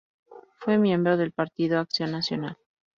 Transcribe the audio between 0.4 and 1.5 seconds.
Fue miembro del